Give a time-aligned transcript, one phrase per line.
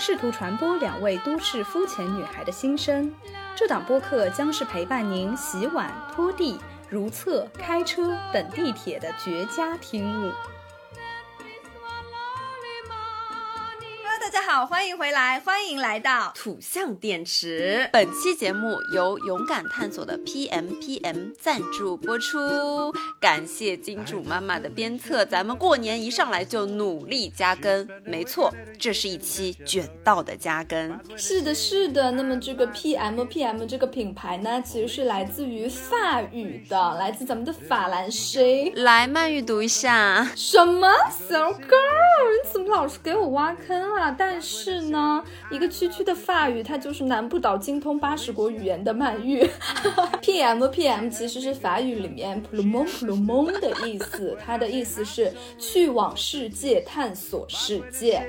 [0.00, 3.12] 试图传播两位都市肤浅女孩的心声。
[3.54, 6.58] 这档播客将是陪伴您洗碗、拖地、
[6.88, 10.32] 如厕、开车、等地铁的绝佳听物。
[14.32, 17.90] 大家好，欢迎回来，欢迎来到土象电池。
[17.92, 22.38] 本期节目由勇敢探索的 PMPM 赞助播出，
[23.18, 27.88] 感谢金主妈妈的鞭策，咱们过年一上来就努力加更。
[28.04, 30.96] 没错，这是一期卷到的加更。
[31.16, 32.12] 是的，是的。
[32.12, 38.70] 那么这个 PMPM 这个品牌呢，其实是来自于法语的，来自咱们的法兰西。
[38.76, 40.24] 来，曼玉读一下。
[40.36, 40.88] 什么
[41.28, 44.16] ？So girl，你怎么老是给我挖坑啊？
[44.20, 49.48] 但是呢，一个区区的法语，它就是难不倒精通八十国语言的曼玉。
[50.20, 53.34] P M P M 其实是法语里面 p l u m o n p l u m
[53.34, 58.22] o n 的意思，它的意思是去往世界探索世界。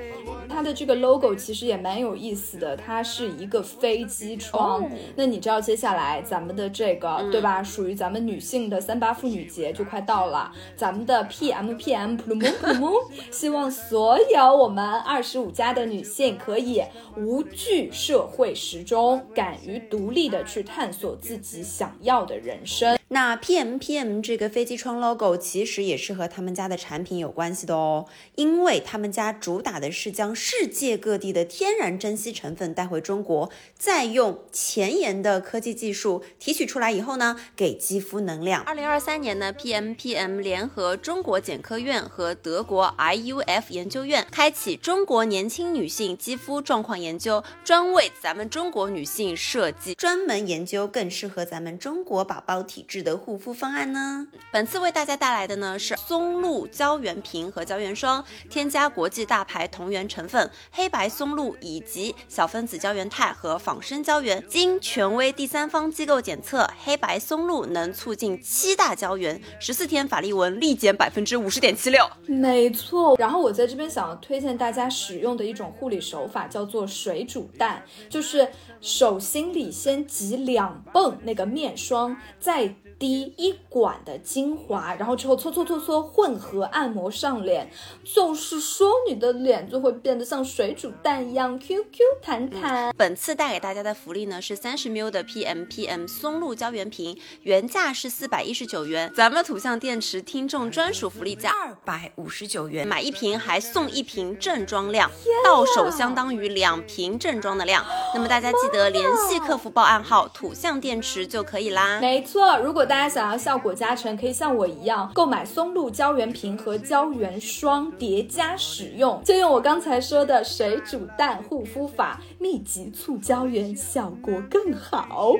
[0.48, 4.90] 它的这个 logo 其实也蛮有意思的，它是一个飞机窗。
[5.14, 7.62] 那你知道接下来咱们的这个对吧？
[7.62, 12.98] 属于咱们女性的三八妇女节就快到了，咱们的 P M P M p l u m o n p l u m o
[12.98, 15.81] n 希望所有我们二十五加的。
[15.84, 16.82] 女性可以
[17.16, 22.98] 无惧社会时钟，敢于独立的去探索自己想要的人生。
[23.08, 38.62] 那 PMPM 这个飞机窗 logo 其实也是和他们家的产品有关系的哦，因为他们家主打的是将世界各地的天然珍稀成分带回中国，再用前沿的科技技术提取出来以后呢，给肌肤能量。
[38.62, 53.02] 二零二三年呢，PMPM 联合中国检科院和德国 IUF 研究院，开启中国年轻女性肌肤状况研究，专为咱们中国女性设计，专门研究更适合咱们中国宝宝体质。
[53.02, 54.28] 的护肤方案呢？
[54.52, 72.08] 本次为大家带来的呢是松露胶原瓶和胶原霜，添加国际大牌同源成分黑白松露以及小分子胶原肽和仿生胶原，经权威第三方机构检测，黑白松露能促进七大胶原，十四天法令纹立减百分之五十点七六。
[72.26, 73.16] 没错。
[73.18, 78.48] 然后我在这边想推荐大家使用的一种护理手法叫做水煮蛋，就是
[78.80, 82.74] 手心里先挤两泵那个面霜，再。
[83.02, 87.68] 滴一管的精华，然后之后搓搓搓搓混合按摩上脸，
[88.04, 92.94] 就是说你的脸就会变得像水煮蛋一样 Q Q 弹弹。
[92.96, 105.10] 本次带给大家的福利呢是三十 ml 的 PMPM 松露胶原瓶，原价是四百一十九元，咱们土象电池听众专属福利价二百五十九元，买一瓶还送一瓶正装量，
[105.44, 107.84] 到手相当于两瓶正装的量。
[108.14, 111.98] 那么大家记得联系客服报暗号土象电池就可以啦。
[111.98, 125.36] 没错，如果大家想要效果加成，可以像我一样购买松露胶原瓶和胶原霜叠加使用，就用我刚才说的水煮蛋护肤法，密集促胶原，效果更好。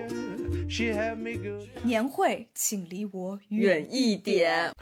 [1.83, 4.73] 年会，请离我远一点。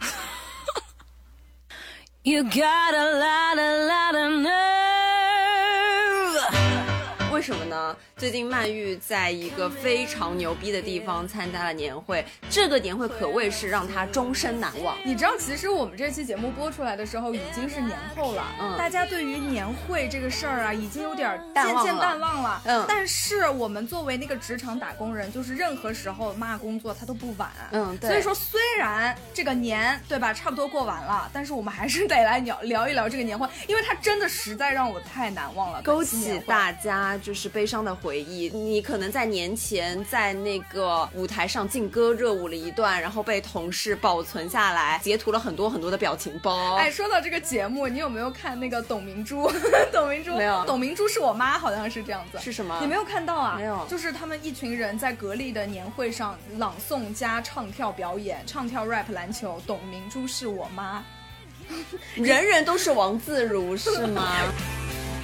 [2.22, 4.60] you got a lot a lot of love
[7.32, 7.96] 为什么呢？
[8.20, 14.94] 最近曼玉在一个非常牛逼的地方参加了年会，这个年会可谓是让她终身难忘。
[15.06, 22.84] 你知道，其实我们这期节目播出来的时候已经是年后了，嗯，大家对于年会这个事儿啊，已经有点渐渐淡忘了，嗯。
[22.86, 28.10] 但是我们作为那个职场打工人，就是任何时候骂工作他都不晚，嗯，对。
[28.10, 38.48] 所以说，虽然这个年对吧，差不多过完了，但是我们还是得来聊聊一聊这个年会，因为它真的实在让我太难忘了，勾起大家就是悲伤的回忆。
[38.50, 46.76] 你可能在年前在那个舞台上劲歌热舞了一段，然后被同事保存下来，截图了很多很多的表情包。
[46.76, 49.50] 哎，说到这个节目，你有没有看那个董明珠？
[49.92, 52.38] 董明珠没有，董明珠是我妈，好像是这样子。
[52.38, 52.78] 是什么？
[52.80, 53.56] 你没有看到啊？
[53.56, 59.60] 没有，就是他们一群人在格力的年会上朗诵加唱跳表演，唱跳 rap 篮球。
[59.66, 61.04] 董明珠是我妈，
[62.16, 64.36] 人人都是王自如是吗？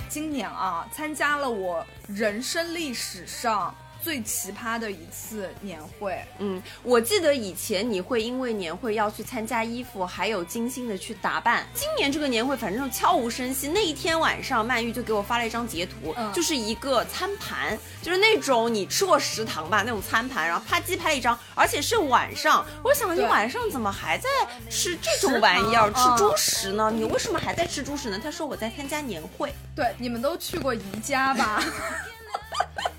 [0.08, 3.74] 今年啊，参加了我人生历史上
[4.06, 6.16] 最奇葩的一次年会。
[6.38, 11.66] 嗯，我记得以前你会因为年会要去参加衣服，还有精心的去打扮。
[11.74, 13.66] 今年这个年会反正就悄无声息。
[13.66, 22.64] 那一天晚上，曼玉就给我发了一张截图，嗯就是一个餐盘，就是那种你吃过食堂吧那种餐盘，然后啪叽拍了一张，而且是晚上。
[22.84, 24.28] 我想你晚上怎么还在
[24.70, 26.92] 吃这种玩意儿，吃猪食呢？
[26.94, 28.20] 你为什么还在吃猪食呢？
[28.22, 29.52] 他说我在参加年会。
[29.74, 31.60] 对，你们都去过宜家吧？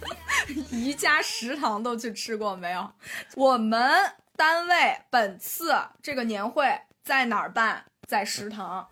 [0.72, 2.92] 宜家食堂都去吃过没有？
[3.36, 3.92] 我们
[4.36, 7.84] 单位本次这个年会在哪儿办？
[8.08, 8.88] 在食堂。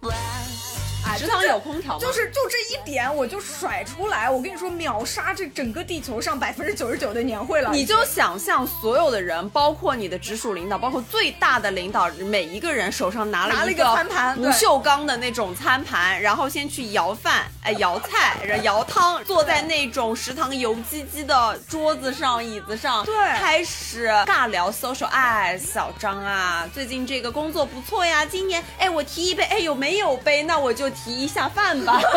[1.05, 1.99] 哎，食堂有空调吗？
[1.99, 4.29] 就是就这一点，我就甩出来。
[4.29, 7.71] 我跟你说，秒杀这整个地球上百分之九十九的年会了。
[7.71, 25.05] 你就想象所有的人，包括你的直属领导，包括最大的领导，每一个人手上拿了一个餐盘不锈钢的那种餐盘，然后先去舀饭，哎，舀菜，然后舀汤，坐在那种食堂油唧唧的桌子上、椅子上，对开始尬聊 social。
[25.05, 30.43] 哎，小张啊，最近这个工作不错呀，今年哎，我提一杯，哎，有没有杯？
[30.43, 31.99] 那我就提一下饭吧。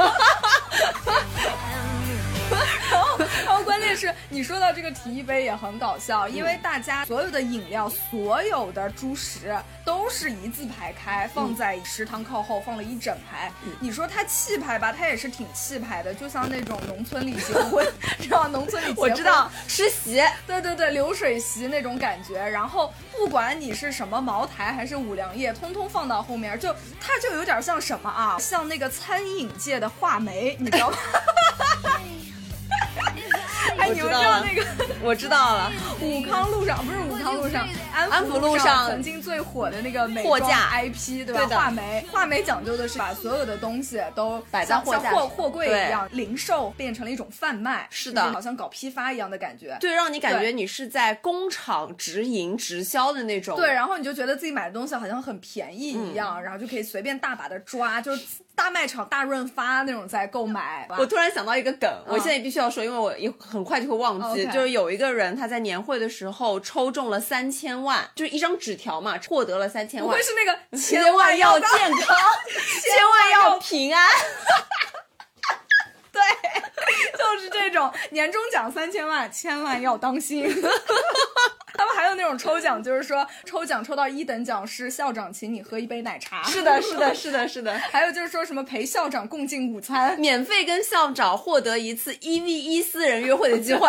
[3.69, 9.55] 关键是你说到这个提一杯也很搞笑，因为大家所有的饮料、所有的猪食
[9.85, 13.53] 都是一字排开，放在食堂靠后放了一整排。
[13.79, 17.87] 你说它气派吧，它也是挺气派的，就像那种农村里结婚，
[18.19, 22.43] 知道农村里结婚我知道吃席，对对对，流水席那种感觉。
[22.49, 28.38] 然后不管你是什么茅台还是五粮液，通通放到后面，就它就有点像什么啊？
[28.38, 30.97] 像那个餐饮界的话梅，你知道吗？
[33.76, 34.67] 哎，你们知道那个
[35.03, 35.73] 我知道了。
[36.00, 41.47] 武康路上不是武康路上，安安福福路上曾经最火的那个美妆货架 IP 对吧？
[41.49, 49.76] 画眉，画眉讲究的是把所有的东西都摆在货架像货货柜对一样，零售变成了一种贩卖，是的就好像搞批发一样的感觉。
[49.81, 53.56] 对，让你感觉你是在工厂直营直销的那种。
[53.56, 58.23] 对，然后你就觉得自己买的东西好像很便宜一样，嗯然后就可以随便大把的抓，就是
[58.58, 60.84] 大卖场、大润发那种在购买。
[60.99, 64.44] 我突然想到一个梗，我嗯现在必须要说，因为我一很快就会忘记。
[64.46, 70.20] 就是有一个人他在年会的时候抽中了三千万，就是一张纸条嘛，获得了三千万不会。
[70.20, 72.16] 是那个千万要健康，
[72.82, 74.08] 千万要平安。
[76.10, 76.20] 对，
[77.16, 80.48] 就是这种年终奖三千万，千万要当心。
[81.75, 87.78] 他们还有那种抽奖，就是说抽奖抽到一等奖是校长请你喝一杯奶茶，是的，是的，是的，是的。
[87.92, 93.88] 还有就是说什么陪校长共进午餐，免费跟校长获得一次一 v 一私人约会的机会，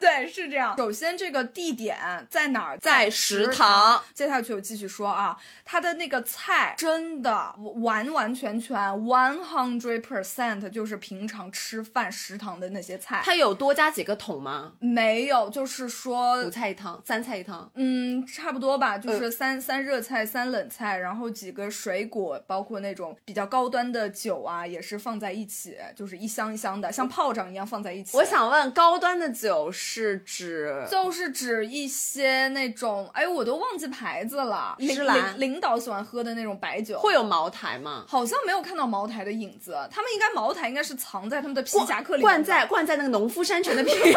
[0.00, 0.74] 对，是这样。
[0.78, 1.98] 首先这个地点
[2.30, 2.78] 在哪儿？
[2.78, 4.02] 在食堂。
[4.14, 5.36] 接下去我继续说啊，
[5.66, 14.72] 它的那个菜真的完完全全 one hundred percent 就是平常吃饭食堂的那些菜，它有多加几个桶吗？
[14.80, 17.70] 没有，就是说五菜一汤，三菜一汤。
[17.74, 28.16] 嗯，差不多吧，嗯就是三、三热菜，三冷菜，然后几个水果，包括那种比较高端的酒啊，也是放在一起，就是一箱一箱的，像炮仗一样放在一起。
[28.16, 36.98] 我想问，高端的酒是指就是指一些那种，哎，我都忘记牌子了，领芝兰领领导喜欢喝的那种白酒。
[36.98, 38.04] 会有茅台吗？
[38.08, 44.14] 好像没有看到茅台的影子，他们应该茅台应该是藏在他们的皮夹克里灌在灌在那个农夫山泉的瓶 子里。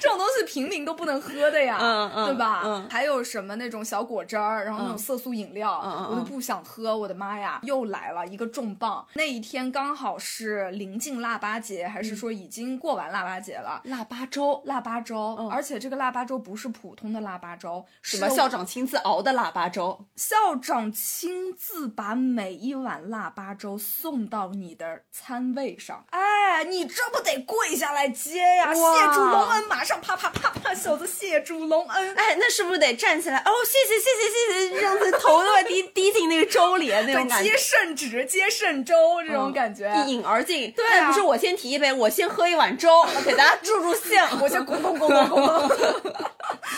[0.00, 2.62] 这种东西平民都不能喝的呀，嗯嗯对吧？
[2.64, 6.96] 嗯还有什么那种小果汁儿，然后那种嗯色素饮料，我都不想喝。
[6.96, 9.06] 我的妈呀，又来了一个重磅！
[9.14, 13.80] 那一天刚好是临近腊八节，还是说已经过完腊八节了？
[13.84, 20.06] 腊八粥，腊八粥，嗯而且这个腊八粥不是普通的腊八粥，是什么校长亲自熬的腊八粥？
[20.16, 26.04] 校长亲自把每一碗腊八粥送到你的餐位上。
[26.10, 28.72] 哎，你这不得跪下来接呀？
[28.72, 28.80] 谢
[29.14, 32.14] 主隆恩，马上啪啪啪啪，小子谢主隆恩。
[32.16, 33.38] 哎，那是不是得站起来？
[33.38, 37.56] 哦，谢谢谢谢谢谢，这样子头都要滴滴进那个粥里那种，接感觉。
[37.56, 38.94] 圣旨，接圣粥
[39.26, 39.92] 这种感觉。
[40.04, 42.88] 一饮而尽，对不是我先提一杯，我先喝一碗粥，
[43.24, 44.20] 给大家助助兴。
[44.40, 45.68] 我先咕咚咕咚咕
[46.02, 46.12] 咚。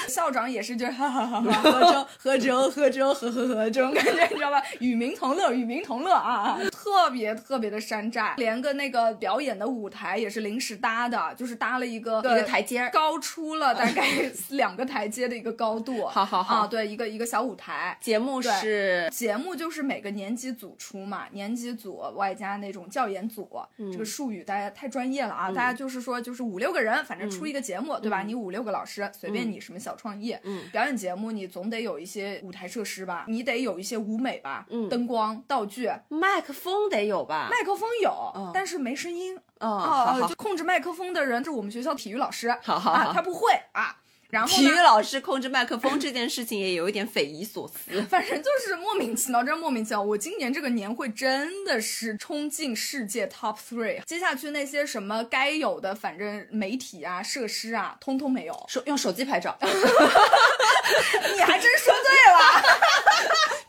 [0.09, 4.63] 校长也是，就是哈哈哈哈，喝粥喝粥喝粥喝喝喝这种感觉，你知道吧？
[4.81, 6.59] 与民同乐，与民同乐啊！
[6.73, 14.07] 特别特别的山寨，连个那个表演的舞台也是临时搭的，就是搭了一个一个台阶高出了大 概
[14.51, 16.07] 两个台阶的一个高度。
[16.07, 17.97] 好好好啊，对，一个一个小舞台。
[18.01, 23.49] 节目是节目就是每个年级组出嘛，年级组外加那种教研组，
[23.93, 25.51] 这个术语大家太专业了啊！
[25.51, 28.23] 大家就是说，就是五六个人，反正出一个节目，对吧？
[28.23, 30.37] 你五六个老师，随便你什么小创意。
[30.45, 37.49] 嗯，表演节目你总得有一些舞台设施吧，你得有一些舞美吧，嗯，灯光、道具，麦克风得有吧？
[37.51, 38.11] 麦克风有，
[38.53, 39.39] 但是没声音。
[39.61, 42.51] 哦，就控制麦克风的人是我们学校体育老师。
[42.63, 43.97] 好好好，他不会啊。
[44.31, 50.01] 然后体育老师控制麦克风这件事情也有一点匪夷所思， 反正就是莫名其妙，真莫名其妙。
[50.01, 58.65] 我今年这个年会真的是冲进世界 top three，接下去那些什么该有的，反正媒体啊、设施啊，通通没有。
[58.69, 62.65] 手用手机拍照， 你还真说对了，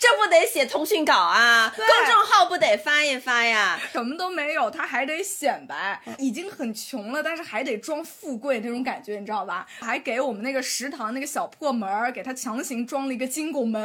[0.03, 1.73] 这不得写通讯稿啊？
[1.75, 3.79] 公众号不得发一发呀？
[3.91, 9.67] 什么都没有，他还得显摆，已经很穷了，但是还得装富贵那种感觉，你知道吧？
[9.81, 10.53] 还给我们那。
[10.53, 13.83] 个食堂那个小破门儿，给他强行装了一个金拱门。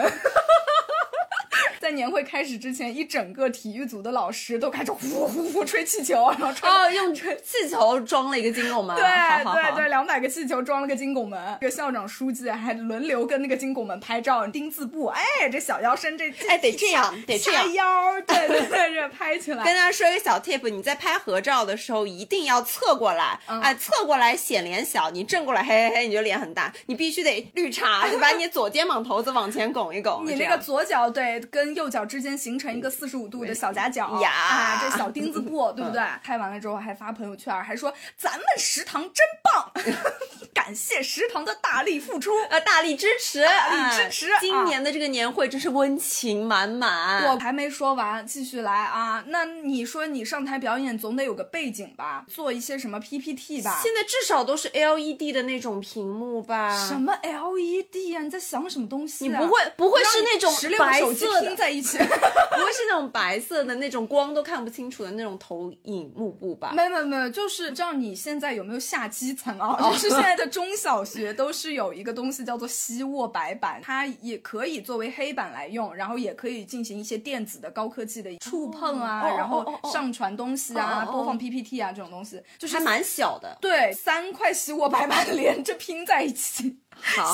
[1.88, 8.95] 在年会开始之前，一整个体育组的老师都开始呼呼呼吹气球，然后哦，用吹气球装了一个金拱门。
[8.95, 9.04] 对
[9.42, 11.57] 对对，两百个气球装了个金拱门。
[11.62, 15.07] 这个校长、书记还轮流跟那个金拱门拍照、钉字步。
[15.07, 19.64] 哎，这小腰身这哎得这样，得这样腰，对对对，这拍起来。
[19.64, 26.71] 跟大家说一个小 tip，你在拍合照的时候一定要侧过来，哎，侧过来显脸小，你正过来嘿嘿嘿，你就脸很大。
[26.85, 30.25] 你必须得绿茶，就把你左肩膀头子往前拱一拱。
[30.28, 31.77] 你那个左脚对跟。
[31.78, 36.02] 右脚之间形成一个四十五度的小夹角呀，啊，这小钉子布， 对不对？
[36.25, 39.73] 拍完了之后还发朋友圈，还说咱们食堂真棒，
[40.52, 44.26] 感谢食堂的大力付出，呃，大力支持，大力支持。
[44.40, 47.25] 今年的这个年会真是温情满满。
[47.25, 49.23] 我还没说完，继续来啊。
[49.28, 52.25] 那你说你上台表演总得有个背景吧？
[52.28, 53.80] 做一些什么 PPT 吧？
[53.82, 56.76] 现在至少都是 LED 的那种屏幕吧？
[56.88, 58.23] 什么 LED 啊？
[58.23, 59.28] 你在想什么东西？
[59.28, 61.67] 你不会不会是那种白色的？
[61.68, 66.72] 在一起， 不会是那种白色的那种光都看不清楚的那种投影幕布吧？
[66.75, 69.76] 没有没有没有，就是知道你现在有没有下基层啊？
[69.92, 83.58] 就是现在的中小学都是有一个东西叫做希沃白板，它也可以作为黑板来用，然后也可以进行一些电子的高科技的触碰啊，然后上传东西啊，播放 PPT 啊这种东西，就是还蛮小的。
[83.60, 86.78] 对，三块希沃白板连着拼在一起。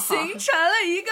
[0.07, 1.11] 形成了一个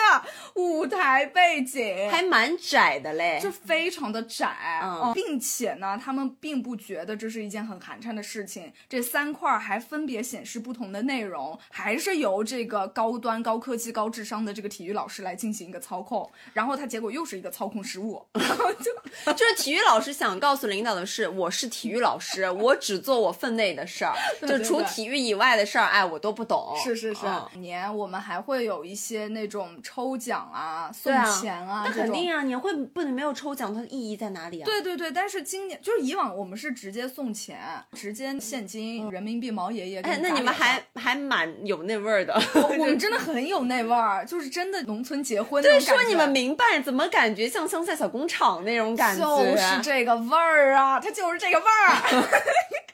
[0.57, 8.71] 舞台背景，还蛮窄的嘞，就非常的窄，嗯，并且呢，他们并不觉得这是一件很寒碜的事情。
[8.89, 16.31] 这三块还分别显示不同的内容，还是由这个高端、高科技、高智商的这个体育老师来进行一个操控。
[16.53, 18.93] 然后他结果又是一个操控失误， 然后就
[19.33, 24.15] 就是体育老师想告诉领导的是，我是体育老师，我只做我分内的事儿，
[24.47, 26.75] 就除体育以外的事儿，哎，我都不懂。
[26.85, 27.25] 是是是，
[27.59, 28.43] 年我们还。
[28.43, 34.65] 会有一些那种抽奖啊、送钱啊，那肯定啊，你会不能没有抽奖，它的意义在哪里啊？
[34.65, 37.59] 对对对，但是今年就是以往我们是直接送钱，
[37.93, 40.01] 直接现金人民币毛爷爷。
[40.01, 42.35] 哎，那你们还还蛮有那味儿的。
[42.79, 45.63] 我们真的很有那味儿，就是真的农村结婚。
[45.63, 49.23] 对，说你们明白，怎么感觉像乡下小工厂那种感觉？
[49.23, 52.29] 就是这个味儿啊，它就是这个味儿。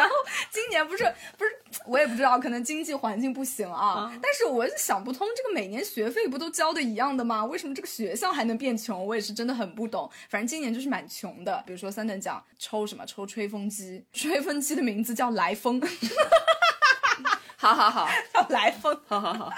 [0.00, 0.14] 然后
[0.50, 1.04] 今年不是
[1.36, 1.50] 不是，
[1.84, 4.10] 我也不知道，可能经济环境不行啊。
[4.22, 7.44] 但是我想不通，这个每年学费不都交的一样的吗？
[7.44, 9.06] 为什么这个学校还能变穷？
[9.06, 10.10] 我也是真的很不懂。
[10.30, 11.62] 反正今年就是蛮穷的。
[11.66, 13.04] 比如说三等奖抽什么？
[13.04, 15.80] 抽吹风机， 吹风机的名字叫来风。
[17.60, 18.98] 好好好，叫莱芬。
[19.06, 19.52] 好 好好。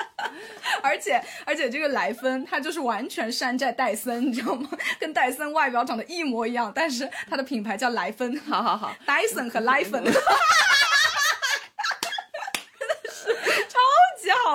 [0.83, 4.69] 而且而且这个莱芬它就是完全山寨戴森，你知道吗？
[4.99, 8.37] 跟戴森外表长得一模一样，但是它的品牌叫莱芬。
[8.41, 10.03] 好好好，戴森和莱芬。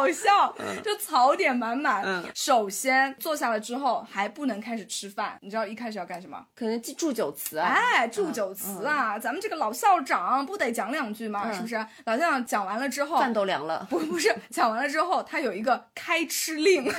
[0.08, 2.04] 好笑，就槽点满满。
[2.06, 6.44] 嗯，首先坐下了之后还不能开始吃饭，你知道一开始要干什么？
[6.56, 7.68] 可能记祝酒词啊。
[7.68, 11.52] 哎，祝酒词啊，咱们这个老校长不得讲两句吗？
[11.54, 11.76] 是不是？
[12.06, 13.86] 老校长讲完了之后，饭都凉了。
[13.90, 16.92] 不，不是，讲完了之后，他有一个开吃令。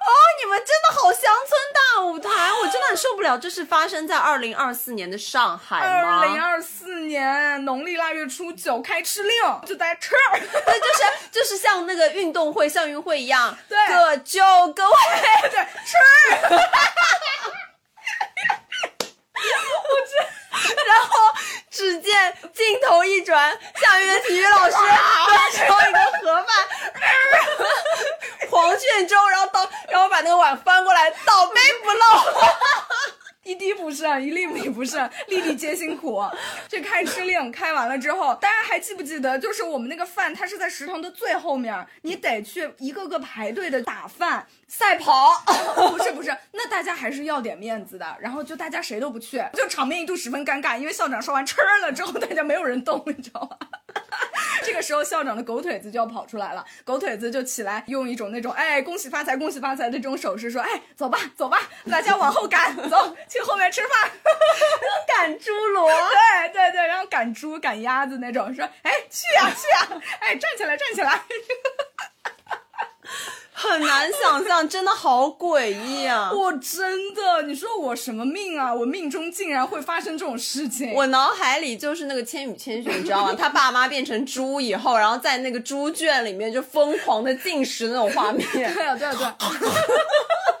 [0.00, 0.10] 哦，
[0.42, 3.38] 你们真的好乡村大舞台，我真的很受不了。
[3.38, 6.20] 这是发生在二零二四年的上海吗？
[6.20, 9.32] 二零二四年农历腊月初九开吃令，
[9.66, 10.16] 就大家吃。
[10.40, 14.42] 对，就是就是像那个运动会、校运会一样，对，各就
[14.72, 14.96] 各位，
[15.50, 15.96] 对，吃。
[19.42, 20.12] 我这，
[20.86, 21.10] 然后
[21.70, 25.58] 只见镜头一转，下面的体育老师 端出
[25.88, 26.48] 一个盒饭。
[28.50, 32.04] 黄卷粥，然后倒，然后把那个碗翻过来，倒杯不漏，
[33.50, 36.22] 一滴不剩，一粒米不剩，粒粒皆辛苦。
[36.68, 39.36] 这开吃令开完了之后，大家还记不记得？
[39.36, 45.42] 就是我们那个饭，它是在食堂的最后面，你得去一个个排队的打饭赛跑。
[45.90, 48.16] 不是不是，那大家还是要点面子的。
[48.20, 53.56] 然后就大家谁都不去，就场面一度十分尴尬，因为校长说完吃了之后，大家没有人动，你知道吗？
[54.62, 61.58] 这个时候校长的狗腿子就要跑出来了，狗腿子就起来用一种那种哎恭喜发财恭喜发财的这种手势说哎走吧走吧，
[61.90, 64.10] 大家往后赶，走去后面吃饭，
[65.08, 71.22] 赶猪猡，对对对，然后赶猪赶鸭子那种说哎去呀去呀，哎站起来站起来。
[73.62, 76.30] 很难想象，真的好诡异啊！
[76.34, 78.72] 我真的，你说我什么命啊？
[78.72, 80.92] 我命中竟然会发生这种事情。
[80.94, 83.34] 我脑海里就是那个《千与千寻》，你知道吗？
[83.38, 88.46] 他爸妈变成猪以后，然后在那个猪圈里面就疯狂的进食那种画面。
[88.52, 89.68] 对啊，对啊，对。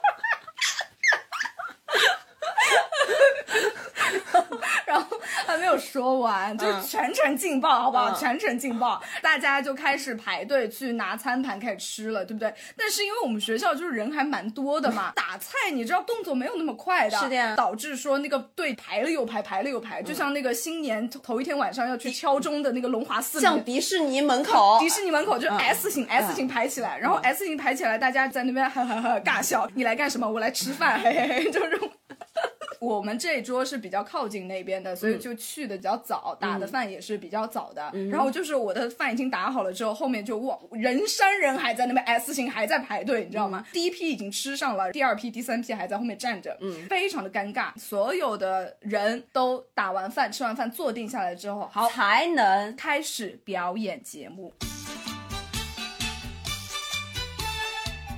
[4.86, 8.12] 然后还没有说完，就全程劲爆，好不好？
[8.14, 12.52] 全程劲爆，大家就开始排队去拿餐盘开始吃了，对不对？
[12.76, 30.28] 但是因为我们学校就是人还蛮多的嘛， 打菜你知道动作没有那么快的，是的，导致说那个队排了又排，排了又排，就像那个新年头一天晚上要去敲钟的那个龙华寺，像迪士尼门口，迪士尼门口就 S 型 S 型排起来，然后 S 型排起来，大家在那边哈哈哈尬笑，你来干什么？
[30.30, 31.90] 我来吃饭，嘿嘿嘿， 就这种。
[32.80, 37.92] 我们这一桌是比较靠近那边的，所以就去的比较早，打的饭也是比较早的。
[38.10, 43.66] 然后就是我的饭已经打好了之后，后面就哇，人山人海在那边 S 型还在排队，你知道吗？
[43.70, 47.70] 第一批已经吃上了，第二批、第三批还在后面站着，嗯，非常的尴尬。
[47.78, 54.50] 所有的人都打完饭、吃完饭坐定下来之后，好才能开始表演节目。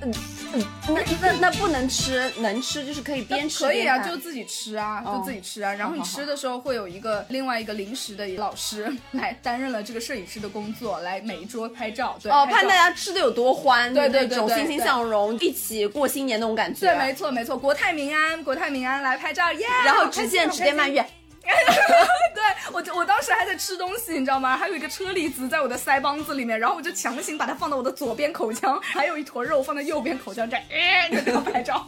[0.03, 0.15] 嗯
[0.55, 0.65] 嗯。
[0.89, 5.73] 那那那不能吃，能吃就是可以边吃可以啊，就自己吃啊，就自己吃啊。
[5.73, 12.19] 然后你吃的时候会有一个另外一个临时的老师来担任了这个摄影师的工作，来每一桌拍照。
[12.23, 16.81] 对哦，看大家吃的有多欢，对对对，欣欣向荣，一起过新年那种感觉。
[16.81, 19.67] 对，没错没错，国泰民安，国泰民安，来拍照耶！
[19.85, 21.05] 然后只见池边蔓越。
[22.35, 24.57] 对我就，我当时还在吃东西，你知道吗？
[24.57, 31.87] 还有一个车厘子在我的腮帮子里面，然后我就强行把它放到我的左边口腔，还有一坨肉放在右边口腔这儿，哎，给我拍照。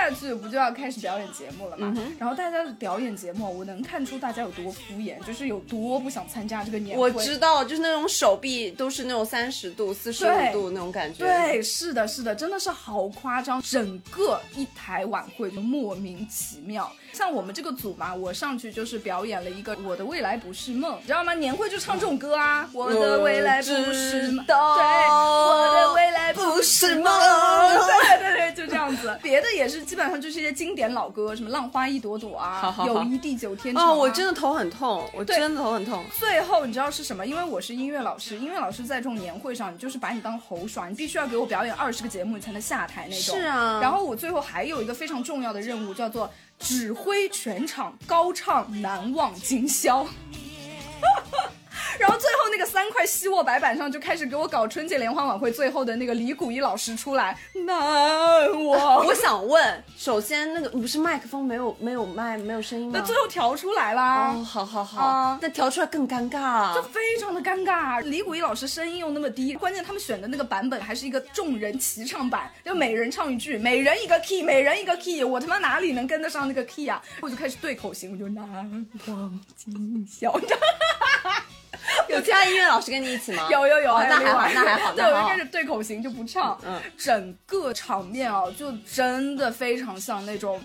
[0.00, 1.94] 接下去不就要开始表演节目了吗？
[2.18, 7.10] 然后大家的表演节目，我能看出大家有多敷衍，就是有多不想参加这个年会。
[7.12, 11.24] 我知道，就是那种手臂都是那种三十度、四十五度那种感觉。
[11.24, 16.90] 对，是的，是的，真的是好夸张，整个一台晚会就莫名其妙。
[17.12, 21.34] 像我们这个组嘛，我上去就是表演了一个《我的未来不是梦》，你知道吗？
[21.34, 29.18] 年会就唱这种歌啊，《我的未来不是梦》，对，我的未来不是梦，对对对，就这样子。
[29.22, 33.84] 别的也是基本上就是一些经典老歌，什么《浪花一朵朵》啊，《友谊地久天长》。
[33.90, 36.04] 哦，我真的头很痛，我真的头很痛。
[36.16, 37.26] 最后你知道是什么？
[37.26, 43.34] 因为我是音乐老师，音乐老师在这种年会上，你就是把你当猴耍，你必须要给我表演二十个节目，你才能下台那种。
[43.34, 43.80] 是啊。
[43.82, 46.30] 然后我最后还有一个非常重要的任务，叫做。
[46.60, 50.06] 指挥全场高唱难忘今宵。
[51.98, 59.06] 然后最后那个三块希沃白板上就开始给我搞春节联欢晚会最后的那个李谷一老师出来难忘。
[59.06, 62.92] 我想问，首先那个不是麦克风没有没有麦没有声音吗？
[62.98, 64.32] 那最后调出来啦。
[64.32, 68.00] 哦，好好好，那调出来更尴尬，就非常的尴尬。
[68.02, 77.00] 李谷一老师声音又那么低，关键他们选的那个版本还是一个众人齐唱版，就每人唱一句，每人一个 key，每人一个 key，我他妈哪里能跟得上那个 key 啊？
[77.20, 80.32] 我就开始对口型，我就难忘今宵。
[82.08, 83.48] 有其他音乐老师跟你一起吗？
[83.50, 84.92] 有有有，那还好，那还好。
[84.96, 86.58] 对，我就开始对口型就不唱。
[86.64, 90.60] 嗯，整个场面哦，就真的非常像那种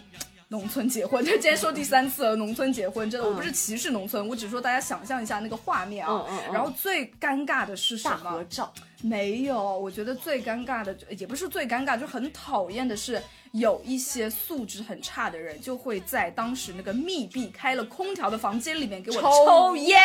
[0.49, 1.23] 农村结婚。
[1.23, 6.25] 就今天说第三次了，农村结婚，真的，我不是歧视农村，我只是说大家想象一下那个画面啊。
[6.51, 8.19] 然后最尴尬的是什么？
[8.23, 8.73] 大合照。
[9.01, 19.99] 没有，我觉得最尴尬的也不是最尴尬，就很讨厌的是有一些素质很差的人，就会在当时那个密闭开了空调的房间里面给我抽烟。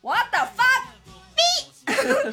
[0.00, 0.64] 我的发
[1.34, 1.42] 逼！
[1.86, 2.32] 哎呵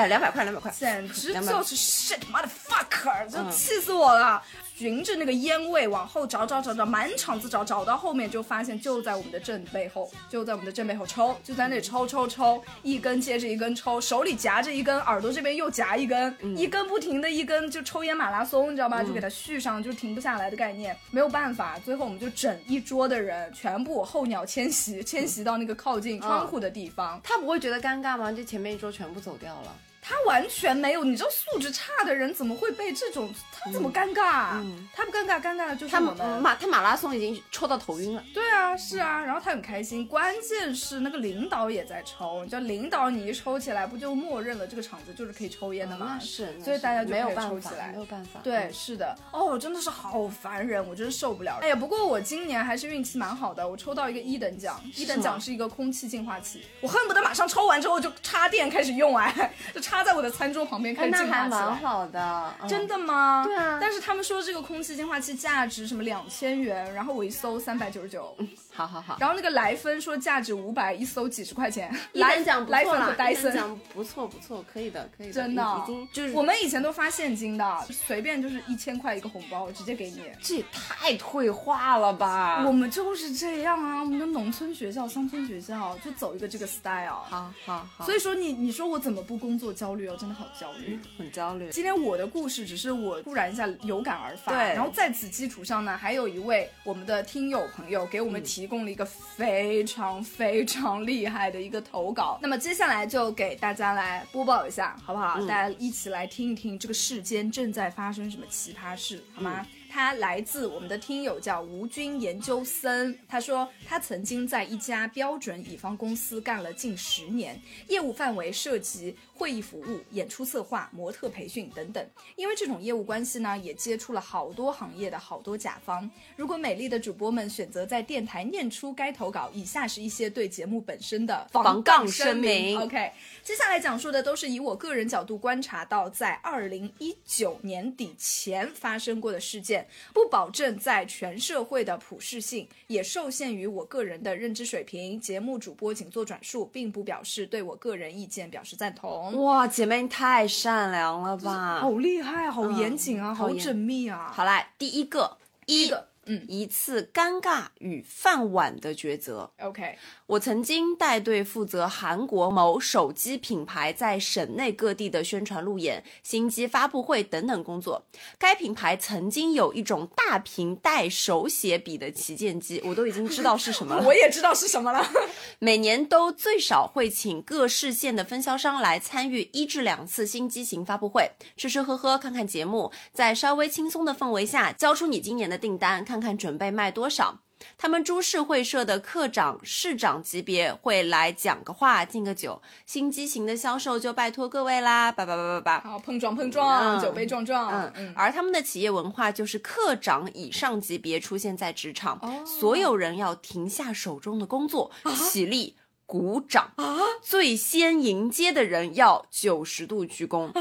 [0.00, 0.70] 呵两百块两百块。
[0.70, 4.42] 简直就是 shit 妈的 fucker 真气死我了。
[4.76, 19.02] 循着那个烟味往后找找找找，满场子找，找到后面就发现就在我们的正背后，就在我们的正背后抽，就在那里抽抽抽，一根接着一根抽，手里夹着一根，耳朵这边又夹一根，一根不停的一根就抽烟马拉松，你知道吗？
[19.02, 20.94] 就给它续上，就停不下来的概念。
[21.10, 27.18] 没有办法，最后我们就整一桌的人全部候鸟迁徙，迁徙到那个靠近窗户的地方。
[27.24, 28.30] 他不会觉得尴尬吗？
[28.30, 29.74] 就前面一桌全部走掉了。
[30.08, 33.28] 他完全没有，你知道素质差的人怎么会被这种？
[33.50, 34.52] 他怎么尴尬？
[34.54, 36.40] 嗯他不尴尬，尴尬的就是他我们。
[36.40, 38.22] 马他马拉松已经抽到头晕了。
[38.32, 46.16] 对啊，是啊，然后他很开心，关键是那个领导也在抽，你知道领导你一抽起来，不就默认了这个场子就是可以抽烟的吗？
[46.20, 48.38] 那是，那所以大家就没有办法抽起来没有办法。
[48.44, 51.58] 对，嗯，是的，哦，真的是好烦人，我真是受不了。
[51.60, 61.60] 哎呀，不过我今年还是运气蛮好的，我抽到一个一等奖，一等奖是一个空气净化器，我恨不得马上抽完之后就插电开始用，哎，就插在我的餐桌旁边开哎，始那还净化起来。
[61.60, 63.42] 蛮好的，嗯真的吗？
[63.44, 68.36] 对啊但是他们说这个空气净化器价值什么两千元，然后我一搜三百九十九，
[68.76, 69.16] 好好好。
[69.18, 71.90] 然后那个莱芬说价值五百，一搜几十块钱。
[72.12, 73.80] 一等奖不莱芬和错啦，一等戴森。
[73.94, 80.22] 不错不错，可以的可以的，真的已经就是我们以前都发现金的，随便就是一千块一个红包，直接给你。
[80.42, 82.64] 这也太退化了吧？
[82.66, 87.22] 我们就是这样啊，我们的农村学校、乡村学校就走一个这个 style。
[87.28, 90.16] 好好好，所以说你你说我怎么不工作焦虑哦？
[90.18, 90.98] 真的好焦虑。
[91.16, 91.70] 很焦虑。
[91.70, 102.38] 今天我的故事只是我突然一下有感而发，对然后在此基础上呢，还有一位我们的听友朋友给我们提供了一个非常非常厉害的一个投稿。
[102.42, 105.40] 那么接下来就给大家来播报一下，好不好？
[105.46, 109.66] 大家一起来听一听这个世间正在发生什么奇葩事，好吗？
[109.96, 122.06] 他来自我们的听友叫吴军研究生，他说他曾经在一家标准乙方公司干了近十年，业务范围涉及会议服务、演出策划、模特培训等等。
[122.36, 126.10] 因为这种业务关系呢，也接触了好多行业的好多甲方。
[126.36, 145.20] 如果美丽的主播们选择在电台念出该投稿，以下是一些对节目本身的防杠声声明 OK，接下来讲述的都是以我个人角度观察到，在二零一九年底前发生过的事件，不保证在全社会的普适性，也受限于我个人的认知水平。
[145.20, 149.42] 节目主播仅做转述，并不表示对我个人意见表示赞同。
[149.44, 151.80] 哇，姐妹你太善良了吧！
[151.80, 154.32] 好厉害，好严谨啊，好好缜密啊！
[154.34, 159.50] 好啦，第一个一一个，嗯一次尴尬与饭碗的抉择。
[159.60, 168.04] ，OK，我曾经带队负责韩国某手机品牌在省内各地的宣传路演、新机发布会等等工作。
[168.38, 174.02] 该品牌曾经有一种大屏带手写笔的旗舰机，我都已经知道是什么了。
[174.06, 175.08] 我也知道是什么了。
[175.58, 187.40] 每年都最少会请各市县的分销商来参与一至两次新机型发布会，吃吃喝喝，看看节目，在稍微轻松的氛围下交出你今年的订单，看看看准备卖多少。
[187.76, 195.90] 他们株式会社的课长、市长级别会来讲个话、敬个酒，新机型的销售就拜托各位啦，叭叭叭叭叭。
[195.90, 204.90] 好，碰撞碰撞，嗯酒杯撞撞，嗯嗯，而他们的企业文化就是课长以上级别出现在职场，哦所有人要停下手中的工作，
[205.30, 205.76] 起立。
[206.08, 206.98] 鼓掌啊！
[207.20, 210.60] 最先迎接的人要九十度鞠躬啊！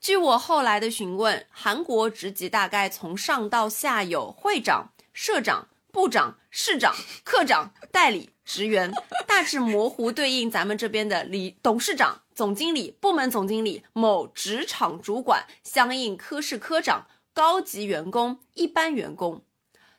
[0.00, 8.92] 据我后来的询问，韩国职级大概从上到下有会长、社长、部长、市长、科长、代理、职员，
[9.26, 19.42] 大致模糊对应咱们这边的理董事长、总经理、部门总经理、某职场主管，相应科室科长、高级员工、一般员工。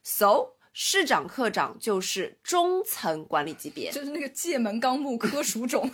[0.03, 3.91] So，市长、科长就是中层管理级别。
[3.91, 5.89] 就是那个界门纲目科属种，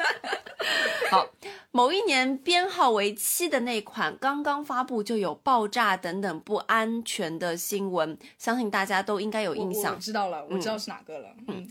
[1.10, 1.26] 好，
[1.70, 9.98] 某一年编号为七的那款刚刚发布，就有爆炸等等不安全的新闻，相信大家都应该有印象我。
[9.98, 11.30] 知道了，我知道是哪个了。
[11.48, 11.66] 嗯，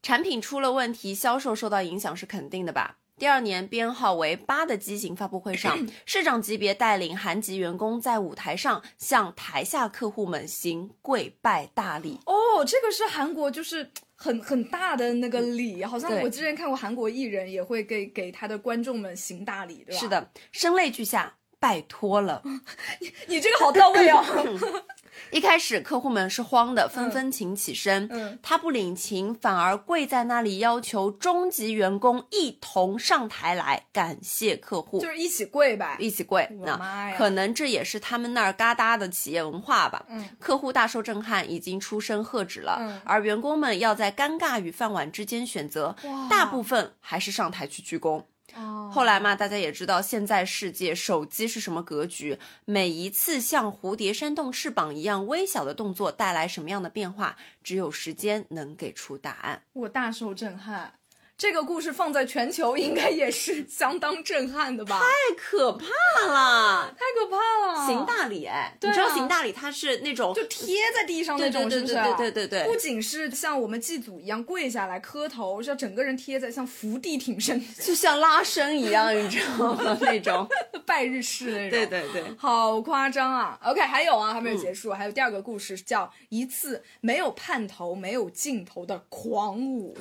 [0.00, 2.96] 产品出了问题，销售受到影响是肯定的吧？
[3.18, 12.20] 第二年编号为八的机型发布会上， 市长级别带领韩籍员工在舞台上向台下客户们行跪拜大礼。
[12.26, 13.90] 哦，这个是韩国就是。
[14.18, 20.00] 很很大的那个礼，好像我之前看过韩国艺人也会给给他的观众们行大礼，对吧？
[20.00, 22.40] 是，的，声泪俱下，拜托了。
[22.98, 24.24] 你你这个好到位哦。
[25.30, 28.08] 一开始客户们是慌的，纷纷请起身。
[28.10, 35.96] 嗯他不领情，反而跪在那里要求中级员工一同上台来感谢客户，就是一起跪呗。
[35.98, 36.48] 一起跪。
[36.58, 40.04] 我的妈呀可能这也是他们那儿嘎达的企业文化吧。
[40.08, 42.76] 嗯客户大受震撼，已经出声喝止了。
[42.80, 45.96] 嗯而员工们要在尴尬与饭碗之间选择，
[46.30, 48.22] 大部分还是上台去鞠躬。
[48.56, 59.62] 哦后来嘛，大家也知道现在世界手机是什么格局，每一次像蝴蝶扇动翅膀一样微小的动作带来什么样的变化，只有时间能给出答案。
[59.72, 60.94] 我大受震撼。
[61.38, 64.98] 这个故事放在全球应该也是相当震撼的吧？
[65.00, 65.84] 太可怕
[66.26, 67.36] 了， 太可怕
[67.74, 67.86] 了！
[67.86, 71.94] 行大礼哎，对啊你知道行大礼它是那种就贴在地上那种，对对是不是？
[71.94, 79.96] 对对对对对不仅是像我们祭祖一样跪下来磕头，是要整个人贴在像伏地挺身、就像拉伸一样，你知道吗？
[80.00, 80.48] 那种，
[80.86, 81.70] 拜日式那种。
[81.70, 89.94] 对对对，好夸张啊！OK，还有啊，还没有结束，还有第二个故事叫一次没有盼头、没有尽头的狂舞。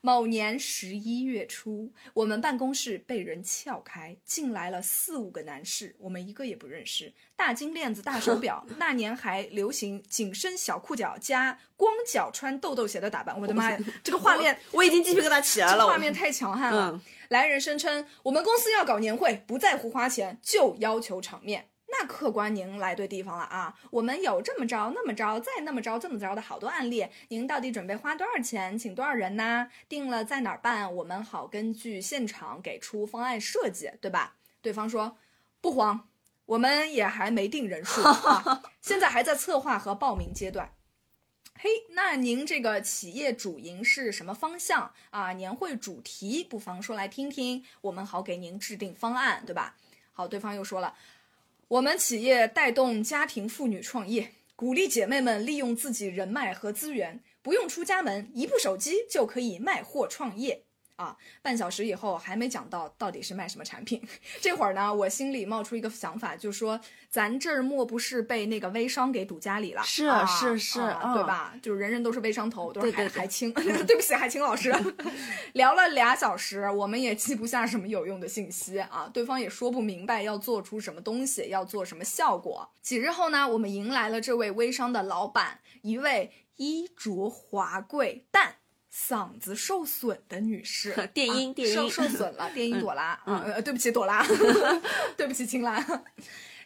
[0.00, 7.14] 某年十一月初，我们办公室被人撬开，进来了四五个男士，我们一个也不认识。
[7.34, 13.40] 大金链子、大手 表，那年还流行紧身小裤脚加光脚穿豆豆鞋的打扮。
[13.40, 15.86] 我的妈呀，这个画面我已经鸡皮疙瘩起来了。
[15.86, 16.90] 画面太强悍了。
[16.92, 21.70] 嗯来人声称，我们公司要搞年会，不在乎花钱，就要求场面。
[21.88, 23.78] 那客官您来对地方了啊！
[23.90, 29.70] 我们有这么着、那么着、再那么着、这么着的好多案例，您到底准备花多少钱，请多少人呢？
[29.88, 34.36] 定了在哪儿办，我们好根据现场给出方案设计，对吧？
[34.60, 35.16] 对方说
[35.60, 36.08] 不慌，
[36.46, 40.72] 我们也还没定人数啊， 现在还在策划和报名阶段。
[41.58, 45.32] 嘿，那您这个企业主营是什么方向啊？
[45.32, 49.76] 年会主题不妨说来听听，我们好给您制定方案，对吧？
[50.12, 50.94] 好，对方又说了，
[51.68, 60.65] 我们企业带动家庭妇女创业，鼓励姐妹们利用自己人脉和资源，不用出家门，一部手机就可以卖货创业。
[60.96, 64.02] 啊，半小时以后还没讲到到底是卖什么产品。
[64.40, 69.82] 这会儿呢，我心里冒出一个想法，就说咱这儿莫不是被那个微商给堵家里了？
[69.84, 71.54] 是啊是是对吧？
[71.62, 73.52] 就是人人都是微商头，都是海海清。
[73.54, 74.74] 对不起，海清老师，
[75.54, 82.70] 聊了俩小时，我们也记不下什么有用的信息啊，对方也说不明白要做出什么东西，要做什么效果。
[82.80, 88.56] 几日后呢，我们迎来了这位微商的老板，一位衣着华贵但。
[88.96, 91.74] 嗓子受损的女士， 电音啊电音。
[91.74, 94.24] 受受损了， 电音朵拉、嗯啊，呃，对不起朵拉，
[95.16, 95.78] 对不起青兰，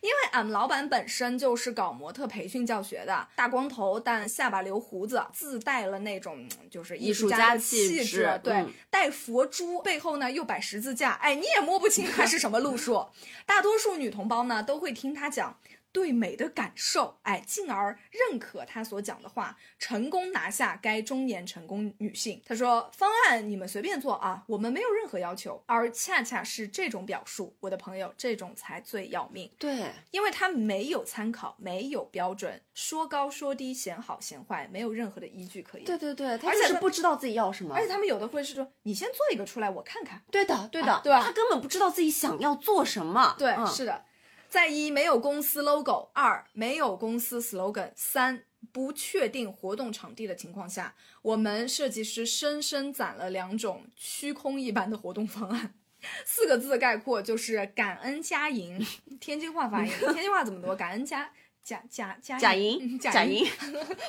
[0.01, 8.73] 因为俺们老板本身就是搞模特培训教学的，大光头，但下巴留胡子，自带了那种嗯就是艺术家的气气质对，嗯。
[8.88, 13.07] 带佛珠，背后呢又摆十字架，哎，你也摸不清他是什么路数。
[13.45, 15.59] 大多数女同胞呢都会听他讲。
[15.92, 22.40] 对美的感受，哎，进而认可他所讲的话，成功拿下该中年成功女性。
[22.46, 29.50] 他说：“方案你们随便做啊，我们没有任何要求。”而恰恰是这种表述，我的朋友，这种才最要命。
[29.59, 35.87] 对，因为他没有参考，没有标准，说高说低，嫌好嫌坏，没有任何的依据可言。
[35.87, 37.83] 对对对，他而且是不知道自己要什么而。
[37.83, 40.22] 且他们有的会是说，你先做一个出来，我看看。
[40.31, 43.35] 对的，对的，啊对吧他根本不知道自己想要做什么。
[43.38, 44.05] 对，嗯是的，
[44.51, 55.75] 在一没有公司 logo，二没有公司 slogan，三不确定活动场地的情况下，我们设计师深深攒了两种虚空一般的活动方案。
[56.27, 58.85] 四个字概括就是感恩加赢，
[59.21, 60.75] 天津话发音， 天津话怎么读？
[60.75, 61.31] 感恩加
[61.63, 63.47] 加加加假银银，假假银，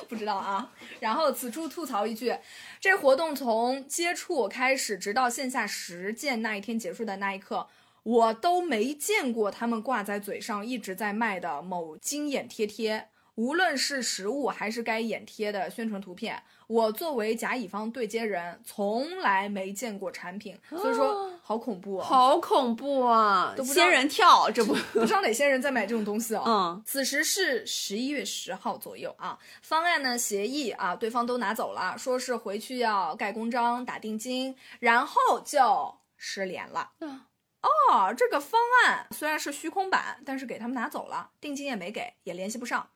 [0.08, 0.72] 不知道啊。
[0.98, 2.36] 然后此处吐槽一句，
[2.80, 7.68] 这活动从接触开始，直到线下实践那一天结束的那一刻，
[8.02, 13.08] 我都没见过他们挂在嘴上一直在卖的某金眼贴贴。
[13.36, 22.06] 无论是实物还是该眼贴的宣传图片，我作为甲乙方对接人，从来没见过产品，所以说好恐怖啊！
[22.06, 23.54] 好恐怖啊！
[23.56, 26.44] 都不仙人跳，这不，不知道哪些人在买这种东西哦。
[26.46, 36.90] 嗯，此时是十一月十号左右啊，方案呢协议啊，对方都拿走了，说是回去要盖公章、打定金，然后就失联了。
[37.00, 37.22] 嗯
[37.62, 42.90] 哦，这个方案虽然是虚空版，但是给他们拿走了，定金也没给，也联系不上。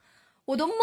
[0.47, 0.75] 我都懵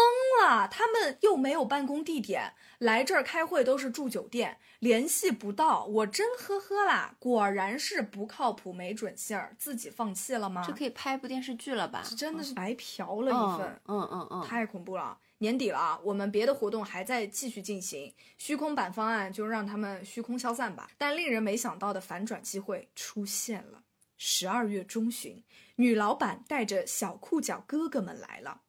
[0.42, 7.14] 了，他们又没有办公地点，来这儿开会都是住酒店，联系不到，我真呵呵啦！
[7.18, 10.62] 果然是不靠谱，没准信儿，自己放弃了吗？
[10.66, 12.02] 这可以拍部电视剧了吧？
[12.14, 15.16] 真的是白嫖了一份，嗯嗯嗯嗯，太恐怖了。
[15.44, 20.88] 年底了啊，我们别的活动还在继续进行，虚空版方案就让他们虚空消散吧。
[20.96, 23.82] 但令人没想到的反转机会出现了。
[24.16, 25.44] 十二月中旬，
[25.76, 28.62] 女老板带着小裤脚哥哥们来了。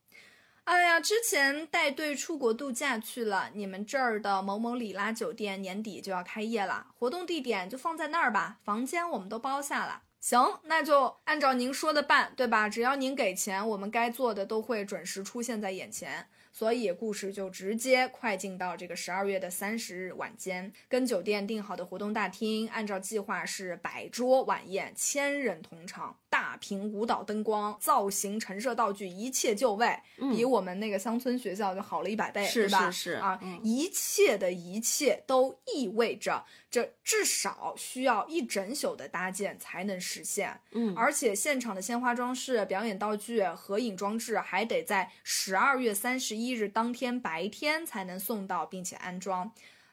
[0.66, 10.02] 哎呀，之前带队出国度假去了，你们这儿的某某里拉酒店年底就要开业了，活动地点就放在那儿吧，房间我们都包下了。
[10.20, 12.68] 行，那就按照您说的办，对吧？
[12.68, 16.28] 只要您给钱，我们该做的都会准时出现在眼前。
[16.58, 30.00] 所以故事就直接快进到这个十二月的三十日晚间，跟酒店订好的活动大厅，按照计划是百桌晚宴，千人同场，大屏舞蹈灯光、造型、陈设道具，一切就位，
[30.34, 32.90] 比我们那个乡村学校就好了一百倍，是吧？
[32.90, 33.60] 是是啊，嗯。
[33.62, 40.60] 一切的一切都意味着这至少需要一整宿的搭建才能实现。
[40.72, 49.50] 嗯而且现场的鲜花装饰、表演道具、合影装置还得在十二月三十一日当天白天才能送到，并且安装。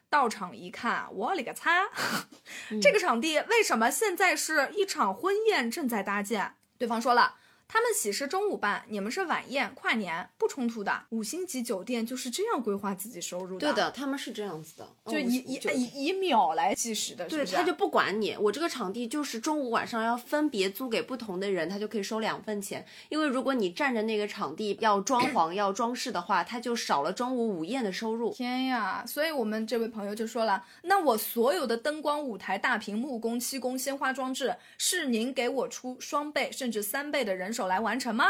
[0.09, 1.87] 到场一看，我勒个擦！
[2.81, 6.55] 这个场地为什么现在是一场婚宴正在搭建？
[6.77, 7.35] 对方说了。
[7.73, 11.05] 他们喜事中午办，你们是晚宴、跨年，不冲突的。
[11.09, 22.85] 五星级酒店就是这样规划自己收入的，对，的，他们是这样子的，就嗯以以以以秒来计时的，是对，他就不管你，我这个场地就是中午晚上要分别租给不同的人，他就可以收两份钱。
[23.09, 28.31] 因为如果你占着那个场地要装潢要装饰的话，他就少了中午午宴的收入。
[28.35, 29.03] 天呀！
[29.07, 38.25] 所以我们这位朋友就说了，那我所有的灯光、舞台、大屏幕、工漆工、鲜花装置，是您给我出双倍甚至三倍的人手来完成吗？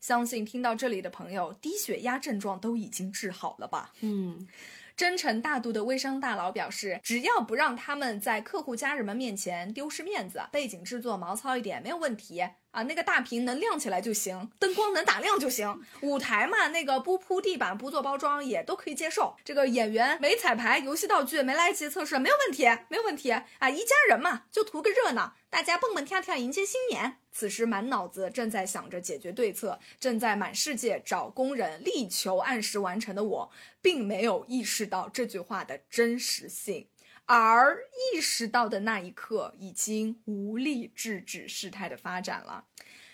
[0.00, 3.92] 相信听到这里的朋友，低血压症状都已经治好了吧？
[4.00, 4.48] 嗯，
[4.96, 12.82] 真诚大度的微商大佬表示，只要不让他们在客户家人们面前丢失面子，背景制作毛糙一点没有问题啊。
[12.82, 15.80] 那个大屏能亮起来就行，灯光能打亮就行。
[16.00, 19.36] 舞台嘛，那个不铺地板、不做包装也都可以接受。
[19.44, 23.70] 这个演员没彩排，游戏道具没来得及测试，没有问题，没有问题啊。
[23.70, 27.18] 一家人嘛，就图个热闹，大家蹦蹦跳跳迎接新年。
[27.34, 36.88] 此时满脑子正在想着解决对策，正在满世界找工人，力求按时完成的我，并没有意识到这句话的真实性，
[37.26, 37.78] 而
[38.14, 42.64] 意识到的那一刻，已经无力制止事态的发展了。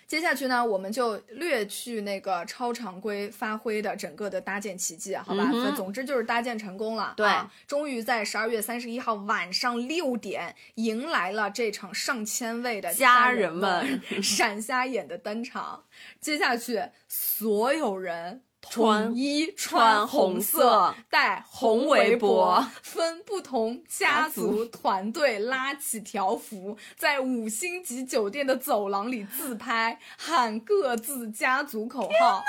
[0.07, 5.51] 接下去呢，我们就略去那个超常规发挥的整个的搭建奇迹，好吧？
[5.53, 15.85] 嗯总之就是搭建成功了，对啊终于在十二月三十一号晚上六点，迎来了这场上千位的家人人们 闪瞎眼的登场。
[16.19, 18.41] 接下去，所有人。
[18.69, 32.43] 穿统一穿红红色戴红围脖，分不同家族团队拉起条幅，在五星级酒店的走廊里自拍，喊各自家族口号。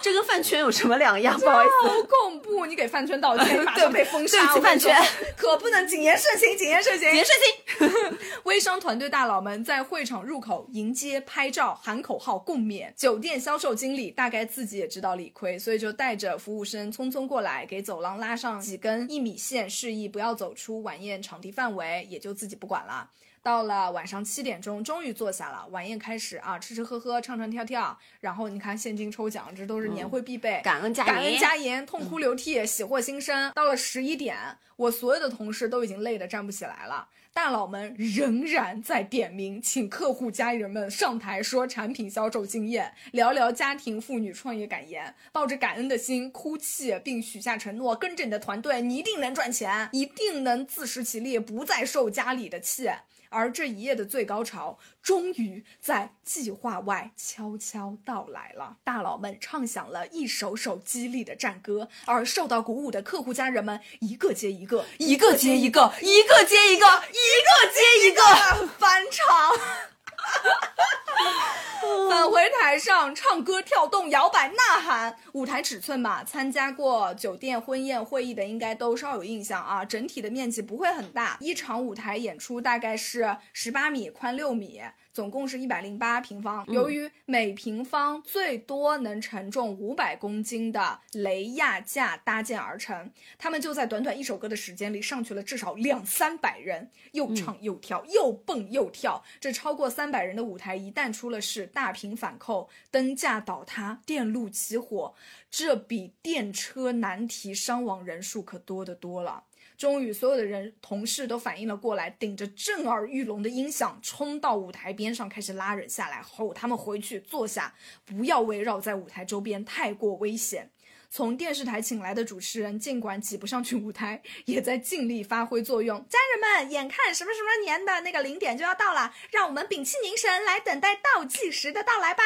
[0.00, 1.38] 这跟饭圈有什么两样？
[1.38, 2.66] 不好意思，好恐怖！
[2.66, 4.56] 你给饭圈道歉，马上被封杀。
[4.56, 4.78] 饭
[5.36, 7.10] 可不能谨言慎行，谨言慎行。
[7.12, 7.32] 别事
[7.78, 8.09] 情。
[8.50, 12.92] 微商团队大佬们在会场入口迎接、拍照、喊口号、共勉。
[12.96, 23.08] 酒店销售经理大概自己也知道理亏，所以就带着服务生匆匆过来，给走廊拉上几根一米线，示意不要走出晚宴场地范围，也就自己不管了。
[23.40, 30.60] 到了晚上七点钟，终于坐下了，晚宴开始啊，吃吃喝喝，唱唱跳跳，然后你看现金抽奖，这都是年会必备。
[30.64, 33.52] 感恩加感恩言加盐，痛哭流涕，喜获新生。
[33.54, 34.36] 到了十一点，
[34.74, 37.06] 我所有的同事都已经累得站不起来了。
[37.32, 52.90] 大佬们仍然在点名，请客户家人们上台说产品销售经验，聊聊家庭妇女创业感言，抱着感恩的心哭泣，并许下承诺：跟着你的团队，你一定能赚钱，一定能自食其力，不再受家里的气。
[53.30, 58.76] 而这一夜的最高潮，终于在计划外悄悄到来了。
[58.84, 69.89] 大佬们唱响了一首首激励的战歌，而受到鼓舞的客户家人们一个接一个，一个接一个，一个接一个，一个接一个 翻唱。
[72.10, 75.16] 返回台上，唱歌、跳动、摇摆、呐喊。
[75.32, 79.84] 舞台尺寸吧，参加过酒店婚宴会议的应该都稍有印象啊。
[79.84, 84.82] 整体的面积不会很大，一场舞台演出大概是十八米，宽六米。
[85.12, 86.64] 总共是一百零八平方。
[86.68, 99.22] 由于每平方最多能承重五百公斤的雷亚架搭建而成，他们就在短短一首歌的时间里上去了至少两三百人，又唱又跳，又蹦又跳。
[99.40, 105.14] 这超过三百人的舞台一旦出了事，大屏反扣、灯架倒塌、电路起火，
[105.50, 109.44] 这比电车难题伤亡人数可多得多了。
[109.80, 120.70] 终于，所有的人同事都反应了过来，顶着震耳欲聋的音响冲到舞台边上，开始拉人下来，吼他们回去坐下，不要围绕在舞台周边，太过危险。
[121.08, 125.96] 从电视台请来的主持人，尽管挤不上去舞台，也在尽力发挥作用。
[126.10, 132.22] 家人们，眼看什么什么年的那个零点就要到了，让我们屏气凝神，来等待倒计时的到来吧。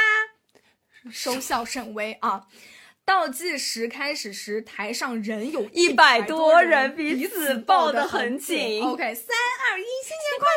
[1.12, 2.48] 收效甚微啊！
[3.06, 9.26] 倒计时开始时，台上仍有100多多人彼彼此抱得很紧 OK，三
[9.70, 10.48] 二一，新年快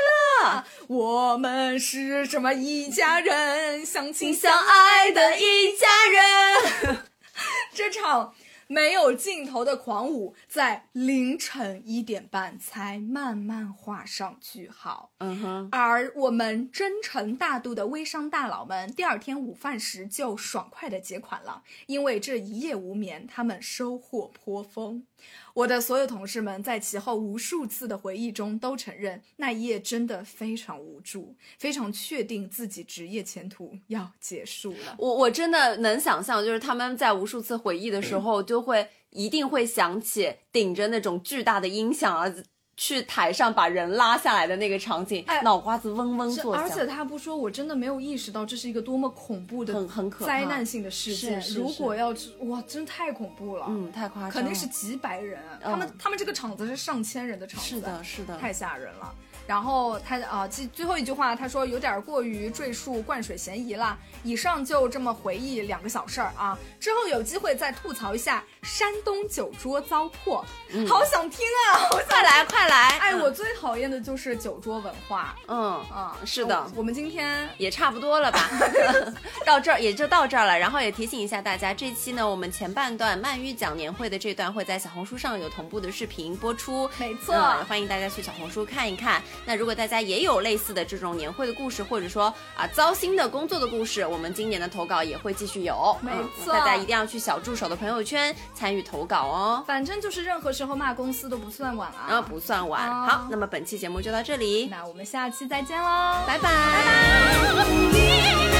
[0.54, 0.64] 乐！
[0.88, 6.98] 我们是什么一家人，相亲相爱的一家人。
[7.76, 8.34] 这场
[8.68, 15.12] 没有尽头的狂舞，在凌晨一点半才慢慢画上句号。
[15.20, 25.06] 嗯哼，而我们真诚大度的微商大佬们，第二天午饭时就爽快的结款了，因为这一夜无眠，他们收获颇丰。
[25.54, 34.96] 我的所有同事们在其后无数次的回忆中都承认，那一夜真的非常无助，非常确定自己职业前途要结束了。
[34.98, 42.32] 我我真的能想象，就是他们在无数次回忆的时候，就会一定会想起顶着那种巨大的音响啊。
[42.78, 46.64] 去台上把人拉下来的那个场景，哎脑瓜子嗡嗡作响。
[46.64, 51.44] 而且他不说，我真的没有意识到这是一个多么恐怖的、很很灾难性的事件。
[51.56, 59.14] 如果要是哇，真太恐怖了，嗯，太夸张了，肯定是几百人，他们他们这个场子是上千人的场子，是的，是的，太吓人了。
[59.48, 63.98] 然后他啊，最最后一句话，他说有点过于赘述灌水嫌疑了。
[64.24, 70.44] 以上就这么回忆两个小事儿啊，之后有机会再吐槽一下山东酒桌糟粕，
[70.88, 71.40] 好想听
[71.70, 71.88] 啊！
[71.92, 72.98] 我快来快来！
[73.00, 75.34] 哎，嗯我最讨厌的就是酒桌文化。
[75.48, 78.50] 嗯嗯，是的我，我们今天也差不多了吧，
[79.46, 80.60] 到这儿也就到这儿了。
[80.60, 89.22] 然后也提醒一下大家，这期呢，我们前半段鳗鱼讲年会的这段会在小红书上有同步的视频播出，没错嗯欢迎大家去小红书看一看。
[89.46, 99.64] 那如果大家也有类似的这种年会的故事，或者说啊糟心的工作的故事，我们今年的投稿也会继续有，没嗯错大家一定要去小助手的朋友圈参与投稿哦。
[99.66, 102.16] 反正就是任何时候骂公司都不算晚啊。
[102.16, 102.82] 啊，不算晚。
[102.82, 106.50] 啊好，那么本期节目就到这里，那我们下期再见喽，拜拜。
[106.50, 108.57] 拜拜。